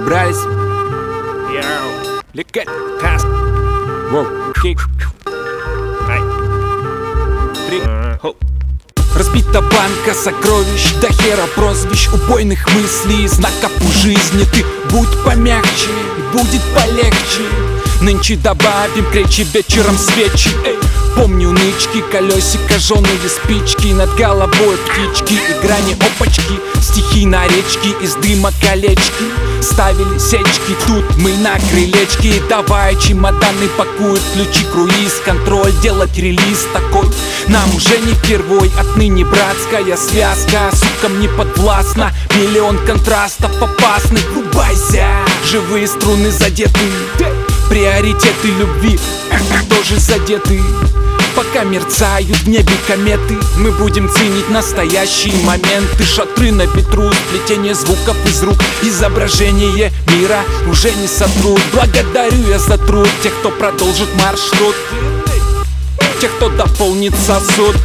Собрались? 0.00 0.36
Хоп. 8.22 8.36
Разбита 9.14 9.60
банка 9.60 10.14
сокровищ 10.14 10.94
До 11.02 11.12
хера 11.12 11.46
прозвищ 11.54 12.08
Убойных 12.14 12.66
мыслей 12.72 13.28
Знаков 13.28 13.72
у 13.82 13.92
жизни. 13.92 14.44
Ты 14.44 14.64
будь 14.90 15.22
помягче 15.22 15.90
будет 16.32 16.62
полегче 16.74 17.42
Нынче 18.00 18.36
добавим 18.36 19.04
кречи 19.12 19.46
вечером 19.52 19.98
свечи 19.98 20.50
Эй. 20.64 20.78
Помню 21.16 21.50
нычки, 21.50 22.02
колесико, 22.10 22.78
жженые 22.78 23.28
спички. 23.28 23.88
Над 23.92 24.14
головой 24.14 24.78
птички 24.78 25.34
и 25.34 25.62
грани 25.62 25.94
опачки. 25.94 26.58
Стихи 26.80 27.26
на 27.26 27.46
речке, 27.46 27.90
из 28.00 28.14
дыма 28.14 28.52
колечки. 28.62 29.24
Ставили 29.60 30.18
сечки, 30.18 30.74
тут 30.86 31.04
мы 31.18 31.36
на 31.36 31.58
крылечке. 31.70 32.40
Давай 32.48 32.96
чемоданы 32.96 33.68
пакуют, 33.76 34.22
ключи, 34.32 34.64
круиз, 34.72 35.20
контроль 35.24 35.72
Делать 35.82 36.16
релиз 36.16 36.66
такой. 36.72 37.06
Нам 37.48 37.74
уже 37.74 37.98
не 37.98 38.14
впервой 38.14 38.70
Отныне 38.78 39.24
братская 39.24 39.96
связка, 39.96 40.70
сукам 40.72 41.20
не 41.20 41.28
подвластна 41.28 42.12
Миллион 42.36 42.78
контрастов 42.86 43.50
опасных, 43.60 44.22
врубайся! 44.30 45.06
Живые 45.50 45.86
струны 45.86 46.30
задеты 46.30 46.80
Приоритеты 47.70 48.48
любви 48.48 48.98
тоже 49.70 50.00
задеты. 50.00 50.60
Пока 51.36 51.62
мерцают 51.62 52.36
в 52.38 52.48
небе 52.48 52.72
кометы 52.88 53.38
Мы 53.56 53.70
будем 53.70 54.10
ценить 54.10 54.50
настоящие 54.50 55.32
моменты 55.44 56.04
Шатры 56.04 56.50
на 56.50 56.62
ветру, 56.62 57.12
сплетение 57.12 57.76
звуков 57.76 58.16
из 58.26 58.42
рук. 58.42 58.56
Изображение 58.82 59.92
мира 60.08 60.40
уже 60.68 60.90
не 60.96 61.06
сотрут. 61.06 61.60
Благодарю 61.72 62.48
я 62.48 62.58
за 62.58 62.76
труд 62.76 63.08
тех, 63.22 63.32
кто 63.38 63.50
продолжит 63.50 64.08
маршрут. 64.20 64.74
Тех, 66.20 66.32
кто 66.32 66.48
дополнит 66.48 67.14
сосуд 67.14 67.76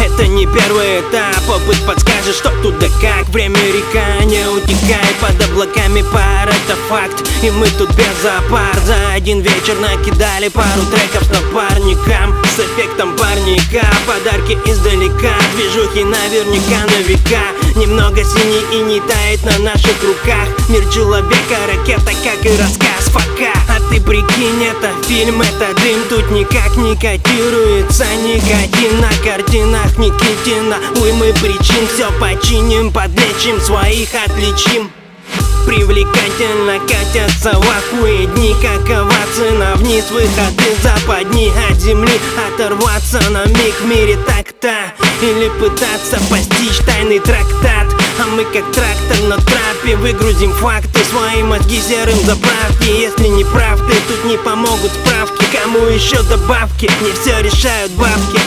это 0.00 0.26
не 0.26 0.46
первый 0.46 1.00
этап, 1.00 1.48
опыт 1.48 1.78
подскажет, 1.86 2.34
что 2.34 2.50
тут 2.62 2.78
да 2.78 2.88
как. 3.00 3.28
Время 3.28 3.56
река, 3.56 4.24
не 4.24 4.46
утекай, 4.48 5.14
под 5.20 5.42
облаками 5.44 6.02
пар, 6.02 6.48
это 6.48 6.76
факт. 6.88 7.26
И 7.42 7.50
мы 7.50 7.66
тут 7.78 7.90
без 7.94 8.22
запар, 8.22 8.74
за 8.84 9.12
один 9.14 9.40
вечер 9.40 9.76
накидали 9.78 10.48
пару 10.48 10.82
треков 10.90 11.24
с 11.24 11.30
напарником. 11.30 12.34
С 12.44 12.60
эффектом 12.60 13.16
парника, 13.16 13.86
подарки 14.06 14.58
издалека. 14.66 15.34
Движухи 15.54 16.04
наверняка 16.04 16.86
на 16.86 17.02
века. 17.02 17.44
Немного 17.76 18.22
синий 18.24 18.64
и 18.72 18.82
не 18.82 19.00
тает 19.00 19.44
на 19.44 19.58
наших 19.58 20.02
руках. 20.02 20.48
Мир 20.68 20.88
человека, 20.92 21.56
ракета, 21.66 22.12
как 22.24 22.44
и 22.44 22.56
рассказ, 22.56 23.10
пока 23.12 23.79
ты 23.90 24.00
прикинь, 24.00 24.64
это 24.64 24.90
фильм, 25.06 25.42
это 25.42 25.74
дым 25.82 26.02
Тут 26.08 26.30
никак 26.30 26.76
не 26.76 26.94
котируется 26.94 28.06
никотин 28.24 29.00
на 29.00 29.10
картинах 29.24 29.90
как 29.90 29.98
Никитина 29.98 30.76
Уймы 31.00 31.32
причин 31.34 31.86
Все 31.92 32.10
починим, 32.20 32.92
подлечим 32.92 33.60
Своих 33.60 34.10
отличим. 34.14 34.90
Привлекательно 35.66 36.80
катятся 36.80 37.58
в 37.58 37.68
ахуе 37.68 38.26
дни 38.26 38.54
Какова 38.62 39.12
цена 39.36 39.74
вниз, 39.76 40.04
выход 40.10 40.54
из 40.58 40.82
западни 40.82 41.52
От 41.70 41.78
земли. 41.78 42.12
Оторваться 42.48 43.20
на 43.30 43.44
миг 43.46 43.74
в 43.80 43.86
мире 43.86 44.18
так-то 44.26 44.74
Или 45.22 45.48
пытаться 45.60 46.18
постичь 46.30 46.78
тайный 46.86 47.18
трактат. 47.18 47.88
А 48.18 48.26
мы 48.26 48.44
как 48.44 48.70
трактор 48.72 49.28
на 49.28 49.36
трапе 49.36 49.96
выгрузим 49.96 50.52
факты 50.52 51.00
Свои 51.04 51.42
мозги 51.42 51.80
серым 51.80 52.18
заправки 52.24 52.88
Если 52.88 53.28
помогут 54.44 54.92
справки. 54.92 55.44
Кому 55.52 55.86
еще 55.86 56.22
добавки, 56.22 56.90
не 57.02 57.12
все 57.12 57.42
решают 57.42 57.92
бабки 57.92 58.40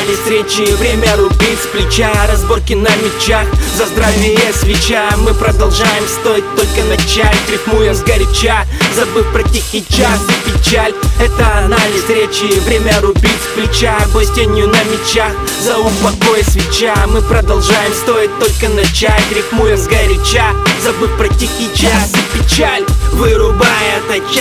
Это 0.00 0.08
анализ 0.08 0.26
речи, 0.28 0.72
время 0.76 1.16
рубить 1.16 1.58
с 1.62 1.66
плеча 1.66 2.10
Разборки 2.26 2.72
на 2.72 2.88
мечах, 2.96 3.46
за 3.76 3.86
здравие 3.86 4.38
свеча 4.54 5.10
Мы 5.18 5.34
продолжаем 5.34 6.04
стоить 6.08 6.44
только 6.56 6.88
начать 6.88 7.36
Рифмуя 7.50 7.92
сгоряча, 7.92 8.66
забыв 8.96 9.30
про 9.32 9.42
тихий 9.42 9.84
час 9.88 10.20
и 10.28 10.50
печаль. 10.50 10.94
Это 11.20 11.58
анализ 11.58 12.08
речи, 12.08 12.58
время 12.60 12.98
рубить 13.02 13.30
с 13.30 13.54
плеча 13.54 13.98
Бой 14.12 14.24
с 14.24 14.30
тенью 14.30 14.68
на 14.68 14.82
мечах, 14.84 15.32
за 15.62 15.78
упокой 15.78 16.44
свеча 16.44 16.94
Мы 17.08 17.20
продолжаем 17.20 17.92
стоить 17.92 18.30
только 18.38 18.72
начать 18.74 19.24
Рифмуя 19.34 19.76
сгоряча, 19.76 20.54
забыв 20.82 21.14
про 21.18 21.28
тихий 21.28 21.68
час 21.74 22.12
и 22.14 22.38
печаль. 22.38 22.84
Вырубая 23.12 24.00
отчаяния 24.08 24.39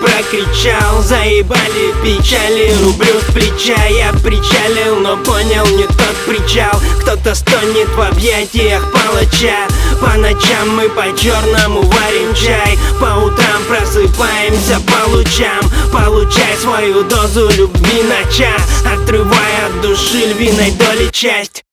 прокричал 0.00 1.02
Заебали 1.02 1.94
печали, 2.02 2.72
рублю 2.82 3.20
с 3.20 3.32
плеча 3.32 3.84
Я 3.86 4.12
причалил, 4.12 5.00
но 5.00 5.16
понял 5.18 5.66
не 5.76 5.84
тот 5.84 6.16
причал. 6.26 6.80
Кто-то 7.00 7.34
стонет 7.34 7.88
в 7.88 8.00
объятиях 8.00 8.82
палача 8.92 9.66
По 10.00 10.16
ночам 10.18 10.76
мы 10.76 10.88
по 10.88 11.04
черному 11.16 11.82
варим 11.82 12.34
чай. 12.34 12.78
По 13.00 13.18
утрам 13.24 13.62
просыпаемся 13.68 14.80
по 14.80 15.10
лучам 15.10 15.70
Получай 15.92 16.56
свою 16.60 17.04
дозу 17.04 17.50
любви 17.56 18.02
на 18.02 18.32
час. 18.32 18.84
Отрывая 18.84 19.66
от 19.66 19.80
души 19.82 20.26
львиной 20.26 20.72
доли 20.72 21.10
часть 21.12 21.66